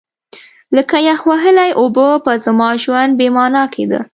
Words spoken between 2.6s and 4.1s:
ژوند بې مانا کېده.